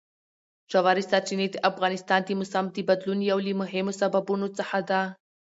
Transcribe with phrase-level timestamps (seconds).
[0.71, 5.01] ژورې سرچینې د افغانستان د موسم د بدلون یو له مهمو سببونو څخه ده.